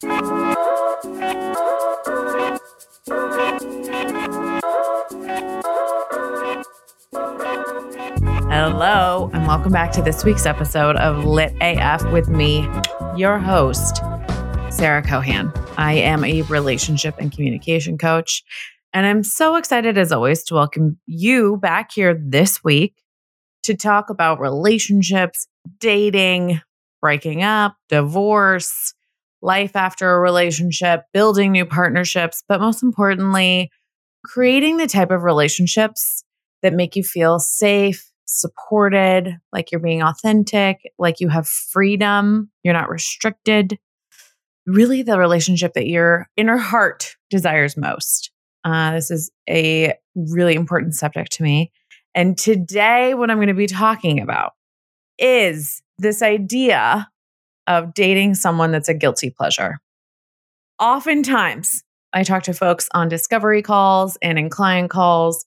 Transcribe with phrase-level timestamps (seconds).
[0.00, 0.10] Hello,
[9.32, 12.68] and welcome back to this week's episode of Lit AF with me,
[13.16, 13.96] your host,
[14.70, 15.52] Sarah Cohan.
[15.76, 18.44] I am a relationship and communication coach,
[18.92, 22.94] and I'm so excited as always to welcome you back here this week
[23.64, 25.48] to talk about relationships,
[25.80, 26.60] dating,
[27.00, 28.94] breaking up, divorce,
[29.42, 33.70] life after a relationship, building new partnerships, but most importantly,
[34.24, 36.24] creating the type of relationships
[36.62, 42.74] that make you feel safe, supported, like you're being authentic, like you have freedom, you're
[42.74, 43.78] not restricted.
[44.66, 48.30] Really, the relationship that your inner heart desires most.
[48.64, 51.72] Uh, this is a really important subject to me.
[52.14, 54.52] And today, what I'm going to be talking about
[55.18, 57.08] is this idea
[57.68, 59.78] of dating someone that's a guilty pleasure.
[60.80, 65.44] Oftentimes, I talk to folks on discovery calls and in client calls,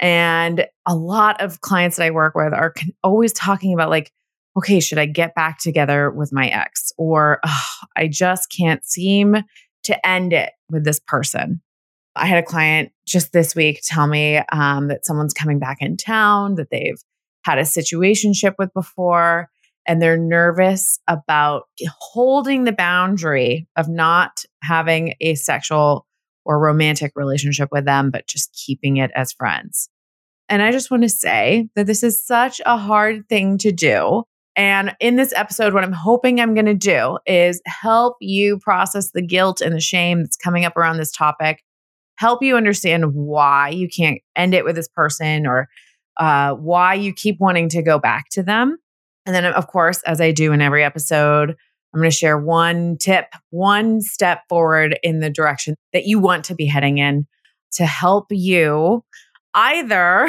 [0.00, 2.72] and a lot of clients that I work with are
[3.02, 4.12] always talking about, like,
[4.56, 6.92] okay, should I get back together with my ex?
[6.96, 7.66] Or oh,
[7.96, 9.36] I just can't seem
[9.84, 11.60] to end it with this person.
[12.16, 15.96] I had a client just this week tell me um, that someone's coming back in
[15.96, 17.00] town that they've
[17.42, 19.50] had a situationship with before
[19.86, 26.06] and they're nervous about holding the boundary of not having a sexual
[26.44, 29.88] or romantic relationship with them, but just keeping it as friends.
[30.48, 34.24] And I just want to say that this is such a hard thing to do.
[34.56, 39.10] And in this episode, what I'm hoping I'm going to do is help you process
[39.10, 41.62] the guilt and the shame that's coming up around this topic,
[42.16, 45.68] help you understand why you can't end it with this person or
[46.18, 48.78] uh, why you keep wanting to go back to them
[49.26, 51.50] and then, of course, as I do in every episode,
[51.94, 56.44] I'm going to share one tip, one step forward in the direction that you want
[56.46, 57.26] to be heading in
[57.72, 59.04] to help you
[59.54, 60.28] either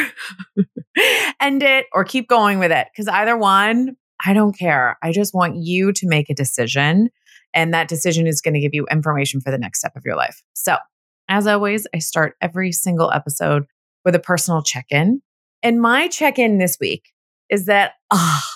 [1.41, 2.87] end it or keep going with it.
[2.93, 4.97] Because either one, I don't care.
[5.01, 7.09] I just want you to make a decision.
[7.53, 10.15] And that decision is going to give you information for the next step of your
[10.15, 10.43] life.
[10.53, 10.77] So,
[11.27, 13.65] as always, I start every single episode
[14.03, 15.21] with a personal check in.
[15.63, 17.11] And my check in this week
[17.49, 18.54] is that, ah, oh,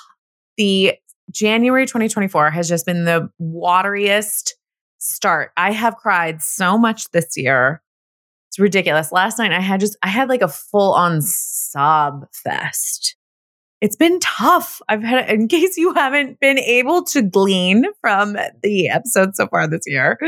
[0.60, 0.94] the
[1.32, 4.52] January 2024 has just been the wateriest
[4.98, 5.52] start.
[5.56, 7.82] I have cried so much this year.
[8.50, 9.14] It's ridiculous.
[9.14, 13.16] Last night I had just I had like a full on sob fest.
[13.80, 14.82] It's been tough.
[14.90, 19.66] I've had in case you haven't been able to glean from the episode so far
[19.66, 20.20] this year.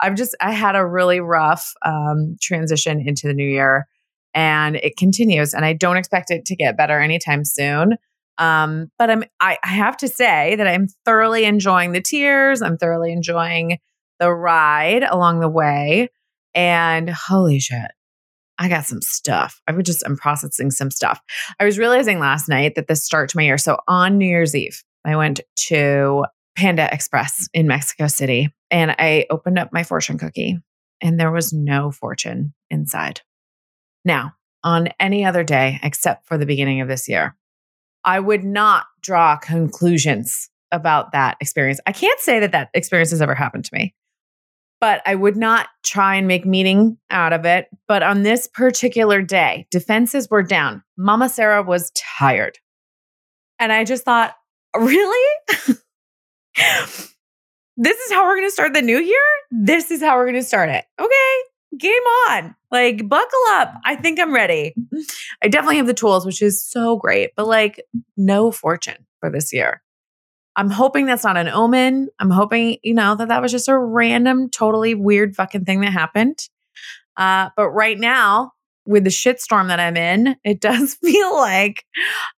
[0.00, 3.86] I've just I had a really rough um, transition into the new year
[4.34, 7.96] and it continues and I don't expect it to get better anytime soon.
[8.38, 12.62] Um, but I'm I, I have to say that I'm thoroughly enjoying the tears.
[12.62, 13.78] I'm thoroughly enjoying
[14.18, 16.08] the ride along the way.
[16.54, 17.90] And holy shit,
[18.58, 19.60] I got some stuff.
[19.66, 21.20] I would just I'm processing some stuff.
[21.58, 23.58] I was realizing last night that this start to my year.
[23.58, 26.24] So on New Year's Eve, I went to
[26.56, 30.58] Panda Express in Mexico City and I opened up my fortune cookie
[31.00, 33.22] and there was no fortune inside.
[34.04, 34.34] Now,
[34.64, 37.36] on any other day except for the beginning of this year,
[38.04, 41.80] I would not draw conclusions about that experience.
[41.86, 43.94] I can't say that that experience has ever happened to me,
[44.80, 47.68] but I would not try and make meaning out of it.
[47.86, 50.82] But on this particular day, defenses were down.
[50.96, 52.58] Mama Sarah was tired.
[53.58, 54.34] And I just thought,
[54.76, 55.36] really?
[57.76, 59.18] this is how we're going to start the new year?
[59.50, 60.84] This is how we're going to start it.
[61.00, 61.92] Okay game
[62.28, 62.54] on.
[62.70, 63.74] Like, buckle up.
[63.84, 64.74] I think I'm ready.
[65.42, 67.82] I definitely have the tools, which is so great, but like,
[68.16, 69.82] no fortune for this year.
[70.54, 72.08] I'm hoping that's not an omen.
[72.18, 75.92] I'm hoping, you know, that that was just a random, totally weird fucking thing that
[75.92, 76.48] happened.
[77.16, 78.52] Uh, but right now,
[78.84, 81.84] with the shitstorm that I'm in, it does feel like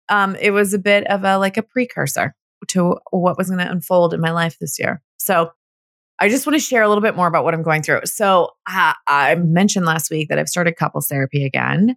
[0.10, 2.36] um, it was a bit of a like a precursor
[2.70, 5.02] to what was going to unfold in my life this year.
[5.18, 5.52] So
[6.20, 8.02] I just want to share a little bit more about what I'm going through.
[8.06, 11.96] So, uh, I mentioned last week that I've started couples therapy again.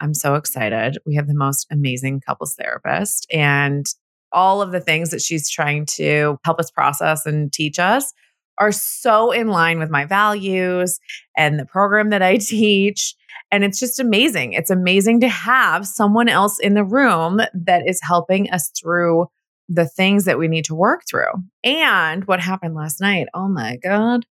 [0.00, 0.98] I'm so excited.
[1.04, 3.86] We have the most amazing couples therapist, and
[4.32, 8.12] all of the things that she's trying to help us process and teach us
[8.58, 11.00] are so in line with my values
[11.36, 13.14] and the program that I teach.
[13.50, 14.52] And it's just amazing.
[14.52, 19.26] It's amazing to have someone else in the room that is helping us through
[19.70, 21.32] the things that we need to work through.
[21.62, 23.28] And what happened last night?
[23.32, 24.26] Oh my God.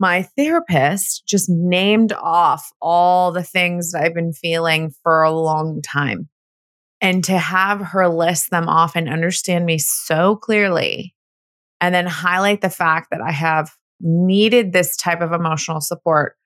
[0.00, 5.82] My therapist just named off all the things that I've been feeling for a long
[5.82, 6.28] time.
[7.00, 11.14] And to have her list them off and understand me so clearly,
[11.80, 16.36] and then highlight the fact that I have needed this type of emotional support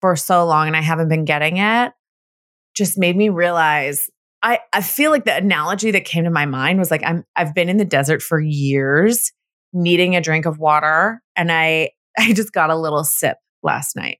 [0.00, 1.92] for so long and I haven't been getting it
[2.74, 4.08] just made me realize
[4.42, 7.54] I, I feel like the analogy that came to my mind was like I'm I've
[7.54, 9.32] been in the desert for years
[9.72, 14.18] needing a drink of water and I I just got a little sip last night.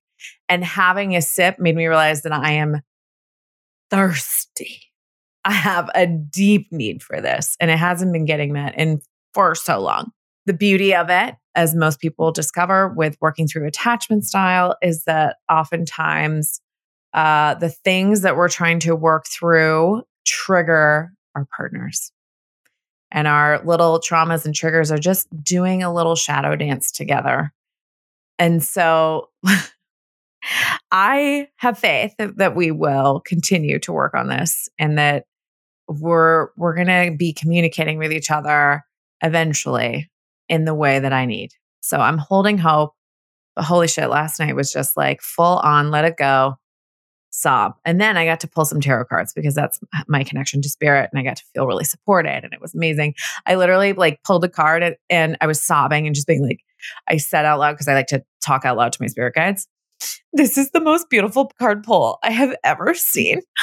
[0.48, 2.82] And having a sip made me realize that I am
[3.90, 4.82] thirsty.
[5.44, 9.00] I have a deep need for this and it hasn't been getting met in
[9.32, 10.10] for so long.
[10.46, 15.36] The beauty of it, as most people discover with working through attachment style, is that
[15.50, 16.60] oftentimes
[17.14, 22.12] uh, the things that we're trying to work through trigger our partners.
[23.12, 27.52] And our little traumas and triggers are just doing a little shadow dance together.
[28.38, 29.30] And so
[30.92, 35.24] I have faith that we will continue to work on this and that
[35.88, 38.84] we're we're going to be communicating with each other
[39.22, 40.08] eventually
[40.48, 41.50] in the way that I need.
[41.80, 42.92] So I'm holding hope.
[43.56, 46.54] But holy shit, last night was just like full on let it go
[47.30, 47.74] sob.
[47.84, 51.08] And then I got to pull some tarot cards because that's my connection to spirit
[51.12, 53.14] and I got to feel really supported and it was amazing.
[53.46, 56.60] I literally like pulled a card and I was sobbing and just being like,
[57.08, 59.68] I said out loud because I like to talk out loud to my spirit guides.
[60.32, 63.40] This is the most beautiful card pull I have ever seen.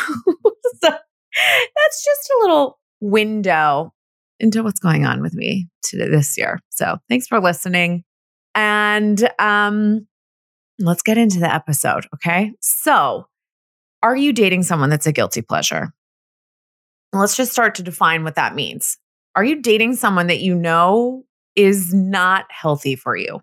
[0.84, 3.94] so that's just a little window
[4.40, 6.60] into what's going on with me to this year.
[6.69, 8.04] So thanks for listening.
[8.54, 10.08] And um,
[10.80, 12.06] let's get into the episode.
[12.16, 12.54] Okay.
[12.60, 13.28] So,
[14.03, 15.94] are you dating someone that's a guilty pleasure?
[17.13, 18.97] Let's just start to define what that means.
[19.35, 21.23] Are you dating someone that you know
[21.55, 23.39] is not healthy for you?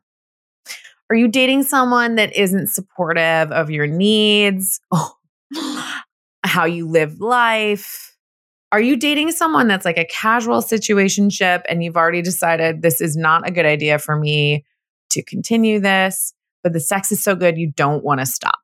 [1.11, 4.81] Are you dating someone that isn't supportive of your needs,
[6.45, 8.17] how you live life?
[8.73, 13.17] Are you dating someone that's like a casual situationship and you've already decided this is
[13.17, 14.65] not a good idea for me
[15.11, 18.59] to continue this, but the sex is so good you don't want to stop?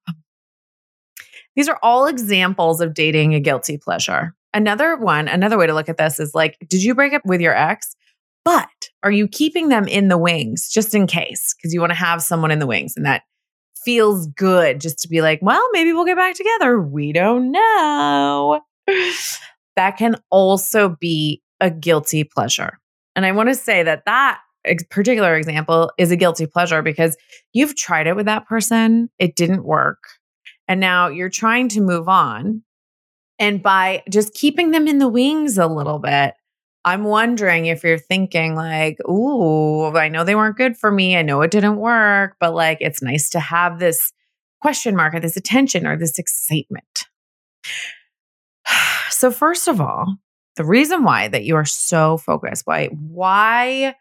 [1.56, 4.34] These are all examples of dating a guilty pleasure.
[4.52, 7.40] Another one, another way to look at this is like, did you break up with
[7.40, 7.94] your ex?
[8.44, 8.68] But
[9.02, 11.54] are you keeping them in the wings just in case?
[11.54, 13.22] Because you want to have someone in the wings and that
[13.84, 16.80] feels good just to be like, well, maybe we'll get back together.
[16.80, 18.60] We don't know.
[19.76, 22.78] that can also be a guilty pleasure.
[23.14, 24.40] And I want to say that that
[24.90, 27.16] particular example is a guilty pleasure because
[27.52, 29.98] you've tried it with that person, it didn't work.
[30.70, 32.62] And now you're trying to move on.
[33.40, 36.34] And by just keeping them in the wings a little bit,
[36.84, 41.16] I'm wondering if you're thinking, like, ooh, I know they weren't good for me.
[41.16, 44.12] I know it didn't work, but like, it's nice to have this
[44.60, 47.06] question mark or this attention or this excitement.
[49.10, 50.16] So, first of all,
[50.56, 53.94] the reason why that you are so focused, why, why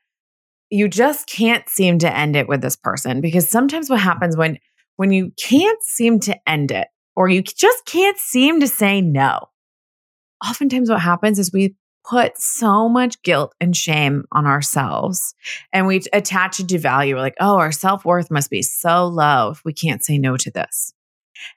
[0.70, 4.60] you just can't seem to end it with this person, because sometimes what happens when
[5.00, 9.40] when you can't seem to end it or you just can't seem to say no.
[10.46, 11.74] Oftentimes, what happens is we
[12.06, 15.34] put so much guilt and shame on ourselves
[15.72, 17.16] and we attach a to value.
[17.16, 20.36] We're like, oh, our self worth must be so low if we can't say no
[20.36, 20.94] to this.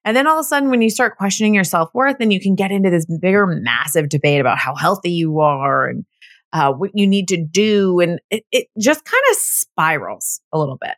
[0.04, 2.40] And then all of a sudden, when you start questioning your self worth, then you
[2.40, 6.04] can get into this bigger, massive debate about how healthy you are and
[6.52, 7.98] uh, what you need to do.
[7.98, 10.94] And it, it just kind of spirals a little bit.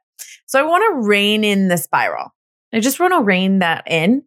[0.46, 2.34] So I want to rein in the spiral.
[2.72, 4.22] I just want to rein that in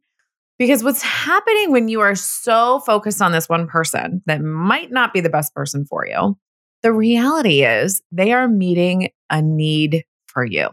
[0.57, 5.13] because what's happening when you are so focused on this one person that might not
[5.13, 6.37] be the best person for you,
[6.81, 10.69] the reality is they are meeting a need for you.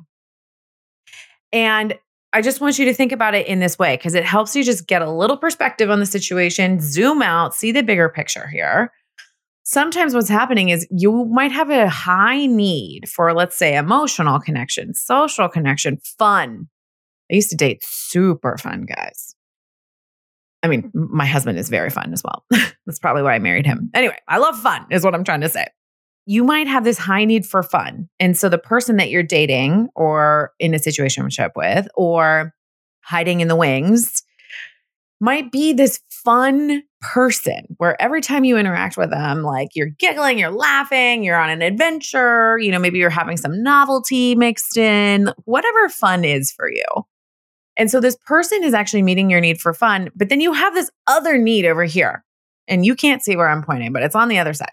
[1.53, 1.99] And
[2.33, 4.65] I just want you to think about it in this way because it helps you
[4.65, 8.93] just get a little perspective on the situation, zoom out, see the bigger picture here
[9.65, 14.95] sometimes what's happening is you might have a high need for, let's say, emotional connection,
[14.95, 16.69] social connection, fun.
[17.31, 19.35] I used to date super fun guys.
[20.63, 22.45] I mean, my husband is very fun as well.
[22.87, 23.91] That's probably why I married him.
[23.93, 25.67] Anyway, I love fun, is what I'm trying to say.
[26.27, 28.09] You might have this high need for fun.
[28.19, 32.55] And so the person that you're dating or in a situationship with or
[33.03, 34.23] hiding in the wings
[35.21, 40.39] might be this fun person where every time you interact with them, like you're giggling,
[40.39, 45.31] you're laughing, you're on an adventure, you know, maybe you're having some novelty mixed in,
[45.45, 46.85] whatever fun is for you.
[47.77, 50.75] And so this person is actually meeting your need for fun, but then you have
[50.75, 52.25] this other need over here.
[52.67, 54.73] And you can't see where I'm pointing, but it's on the other side.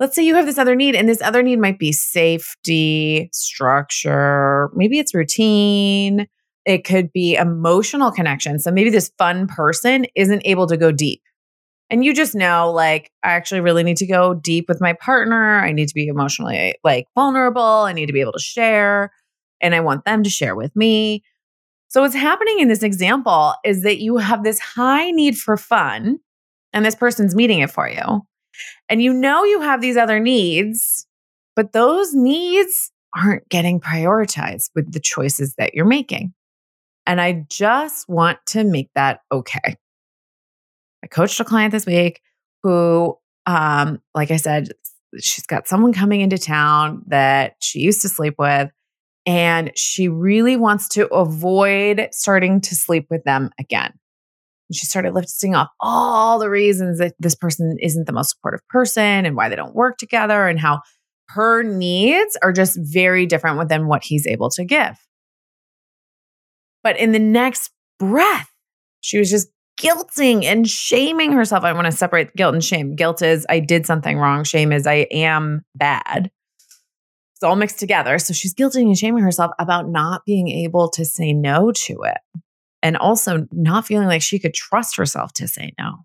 [0.00, 4.68] Let's say you have this other need, and this other need might be safety, structure,
[4.74, 6.26] maybe it's routine,
[6.64, 8.58] it could be emotional connection.
[8.58, 11.22] So maybe this fun person isn't able to go deep.
[11.90, 15.58] And you just know, like, I actually really need to go deep with my partner.
[15.58, 17.62] I need to be emotionally like vulnerable.
[17.62, 19.12] I need to be able to share.
[19.60, 21.22] and I want them to share with me.
[21.88, 26.18] So, what's happening in this example is that you have this high need for fun,
[26.72, 28.22] and this person's meeting it for you.
[28.88, 31.06] And you know you have these other needs,
[31.54, 36.32] but those needs aren't getting prioritized with the choices that you're making.
[37.06, 39.76] And I just want to make that okay.
[41.02, 42.20] I coached a client this week
[42.62, 44.68] who, um, like I said,
[45.18, 48.70] she's got someone coming into town that she used to sleep with
[49.26, 53.92] and she really wants to avoid starting to sleep with them again.
[54.68, 58.66] And she started listing off all the reasons that this person isn't the most supportive
[58.68, 60.80] person and why they don't work together and how
[61.28, 64.98] her needs are just very different than what he's able to give.
[66.82, 68.50] But in the next breath,
[69.00, 69.48] she was just
[69.78, 71.64] guilting and shaming herself.
[71.64, 72.94] I want to separate guilt and shame.
[72.94, 76.30] Guilt is I did something wrong, shame is I am bad.
[77.34, 78.18] It's all mixed together.
[78.18, 82.18] So she's guilting and shaming herself about not being able to say no to it.
[82.84, 86.04] And also not feeling like she could trust herself to say no.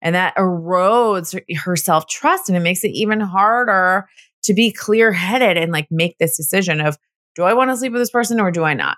[0.00, 4.08] And that erodes her self trust and it makes it even harder
[4.44, 6.98] to be clear headed and like make this decision of
[7.34, 8.96] do I want to sleep with this person or do I not?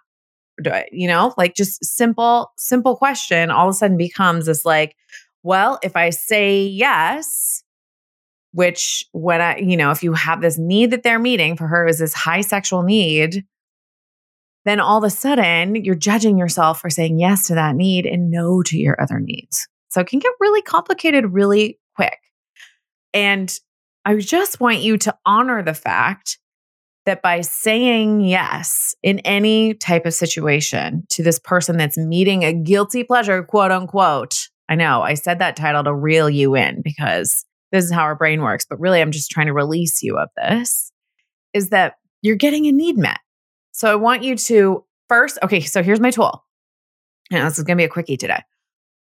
[0.63, 4.65] Do I, you know, like just simple, simple question all of a sudden becomes this
[4.65, 4.97] like,
[5.43, 7.63] well, if I say yes,
[8.53, 11.87] which when I, you know, if you have this need that they're meeting for her
[11.87, 13.45] is this high sexual need,
[14.65, 18.31] then all of a sudden you're judging yourself for saying yes to that need and
[18.31, 19.69] no to your other needs.
[19.91, 22.19] So it can get really complicated really quick.
[23.13, 23.55] And
[24.05, 26.39] I just want you to honor the fact
[27.07, 32.53] that by saying yes in any type of situation to this person that's meeting a
[32.53, 37.45] guilty pleasure, quote unquote, I know I said that title to reel you in because
[37.73, 40.29] this is how our brain works, but really I'm just trying to release you of
[40.37, 40.93] this,
[41.55, 43.21] is that you're getting a need met.
[43.73, 46.45] So I want you to first, okay, so here's my tool.
[47.31, 48.41] And this is going to be a quickie today.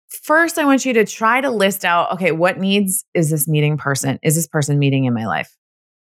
[0.08, 3.76] First, I want you to try to list out, okay, what needs is this meeting
[3.76, 4.18] person?
[4.22, 5.56] Is this person meeting in my life?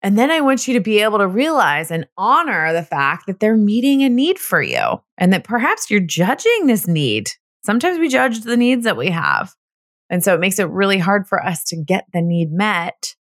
[0.04, 3.40] And then I want you to be able to realize and honor the fact that
[3.40, 7.32] they're meeting a need for you and that perhaps you're judging this need.
[7.64, 9.54] Sometimes we judge the needs that we have.
[10.10, 13.16] And so it makes it really hard for us to get the need met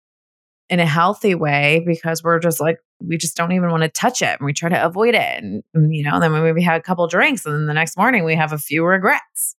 [0.70, 4.22] in a healthy way because we're just like, we just don't even want to touch
[4.22, 5.42] it and we try to avoid it.
[5.42, 8.24] And, you know, then we maybe have a couple drinks and then the next morning
[8.24, 9.56] we have a few regrets.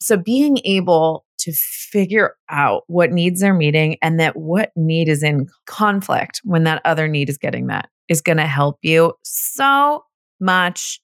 [0.00, 5.22] So being able to figure out what needs they're meeting and that what need is
[5.22, 10.04] in conflict when that other need is getting met is going to help you so
[10.40, 11.00] much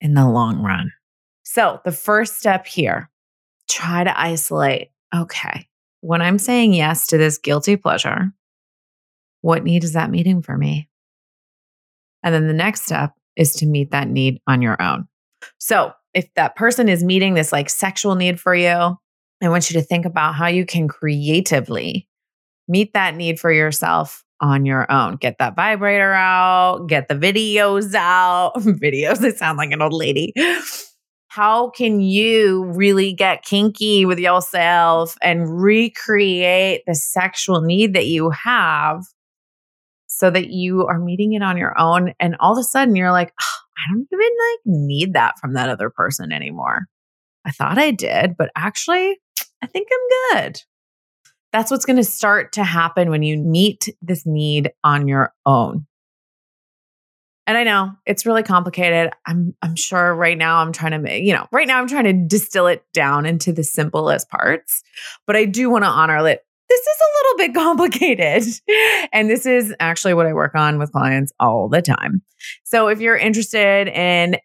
[0.00, 0.90] in the long run.
[1.42, 3.10] So the first step here
[3.68, 5.66] try to isolate okay,
[6.00, 8.32] when I'm saying yes to this guilty pleasure,
[9.40, 10.88] what need is that meeting for me?
[12.22, 15.06] And then the next step is to meet that need on your own.
[15.58, 18.96] So if that person is meeting this like sexual need for you,
[19.42, 22.08] I want you to think about how you can creatively
[22.66, 25.16] meet that need for yourself on your own.
[25.16, 28.54] Get that vibrator out, get the videos out.
[28.56, 30.32] videos, they sound like an old lady
[31.28, 38.30] how can you really get kinky with yourself and recreate the sexual need that you
[38.30, 39.04] have
[40.06, 43.12] so that you are meeting it on your own and all of a sudden you're
[43.12, 46.86] like oh, i don't even like need that from that other person anymore
[47.44, 49.18] i thought i did but actually
[49.62, 50.62] i think i'm good
[51.52, 55.86] that's what's going to start to happen when you meet this need on your own
[57.48, 59.10] and I know it's really complicated.
[59.26, 62.12] I'm I'm sure right now I'm trying to you know, right now I'm trying to
[62.12, 64.82] distill it down into the simplest parts.
[65.26, 68.44] But I do want to honor that this is a little bit complicated.
[69.14, 72.20] and this is actually what I work on with clients all the time.
[72.64, 74.36] So if you're interested in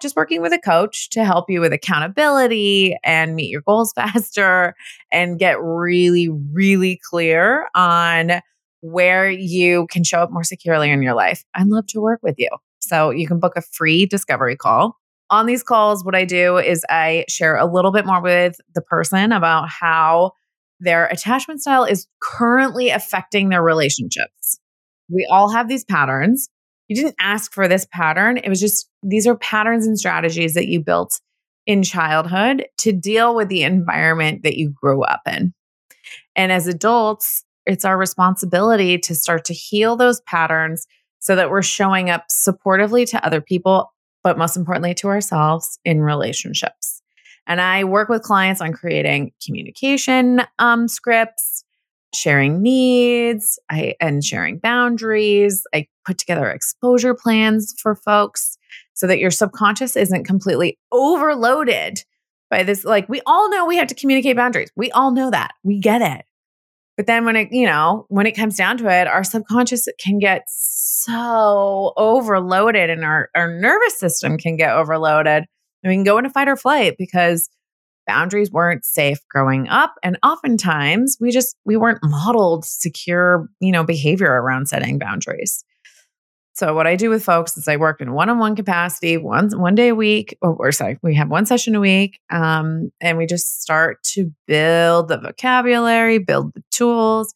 [0.00, 4.74] just working with a coach to help you with accountability and meet your goals faster
[5.10, 8.40] and get really, really clear on
[8.80, 12.36] where you can show up more securely in your life, I'd love to work with
[12.38, 12.50] you.
[12.80, 14.96] So you can book a free discovery call.
[15.28, 18.80] On these calls, what I do is I share a little bit more with the
[18.80, 20.32] person about how
[20.78, 24.60] their attachment style is currently affecting their relationships.
[25.08, 26.48] We all have these patterns.
[26.88, 28.38] You didn't ask for this pattern.
[28.38, 31.20] It was just these are patterns and strategies that you built
[31.66, 35.52] in childhood to deal with the environment that you grew up in.
[36.36, 40.86] And as adults, it's our responsibility to start to heal those patterns
[41.18, 46.00] so that we're showing up supportively to other people, but most importantly to ourselves in
[46.00, 47.02] relationships.
[47.48, 51.55] And I work with clients on creating communication um, scripts,
[52.16, 55.64] sharing needs I, and sharing boundaries.
[55.74, 58.58] I put together exposure plans for folks
[58.94, 62.02] so that your subconscious isn't completely overloaded
[62.50, 62.84] by this.
[62.84, 64.70] Like, we all know we have to communicate boundaries.
[64.76, 65.52] We all know that.
[65.62, 66.24] We get it.
[66.96, 70.18] But then when it, you know, when it comes down to it, our subconscious can
[70.18, 75.44] get so overloaded and our, our nervous system can get overloaded.
[75.82, 77.50] And we can go into fight or flight because
[78.06, 79.94] boundaries weren't safe growing up.
[80.02, 85.64] And oftentimes we just, we weren't modeled secure, you know, behavior around setting boundaries.
[86.54, 89.88] So what I do with folks is I work in one-on-one capacity, one one day
[89.88, 93.60] a week, or, or sorry, we have one session a week, um, and we just
[93.60, 97.34] start to build the vocabulary, build the tools,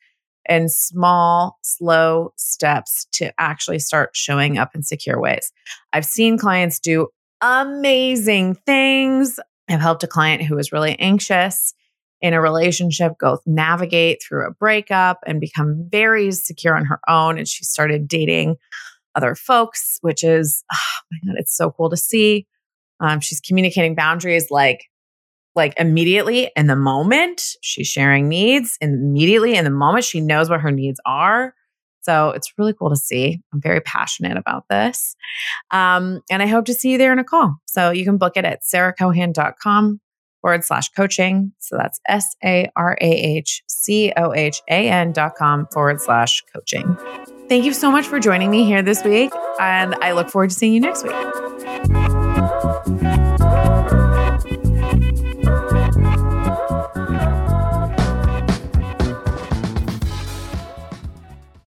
[0.48, 5.52] and small, slow steps to actually start showing up in secure ways.
[5.92, 7.08] I've seen clients do
[7.42, 9.38] amazing things.
[9.70, 11.74] I've helped a client who was really anxious
[12.20, 17.38] in a relationship go navigate through a breakup and become very secure on her own,
[17.38, 18.56] and she started dating
[19.14, 22.46] other folks, which is, oh my God, it's so cool to see.
[23.00, 24.84] Um, she's communicating boundaries like,
[25.56, 27.42] like immediately in the moment.
[27.62, 30.04] She's sharing needs and immediately in the moment.
[30.04, 31.54] She knows what her needs are.
[32.02, 33.40] So it's really cool to see.
[33.52, 35.16] I'm very passionate about this.
[35.70, 37.56] Um, and I hope to see you there in a call.
[37.66, 40.00] So you can book it at sarahcohan.com
[40.40, 41.52] forward slash coaching.
[41.58, 46.00] So that's S A R A H C O H A N dot com forward
[46.00, 46.96] slash coaching.
[47.48, 49.32] Thank you so much for joining me here this week.
[49.58, 51.16] And I look forward to seeing you next week.